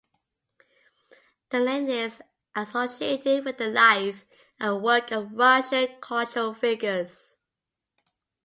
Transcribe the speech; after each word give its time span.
The 1.49 1.59
lane 1.59 1.87
is 1.87 2.23
associated 2.55 3.45
with 3.45 3.57
the 3.59 3.67
life 3.67 4.25
and 4.59 4.81
work 4.81 5.11
of 5.11 5.31
Russian 5.33 5.89
cultural 6.01 6.55
figures. 6.55 7.35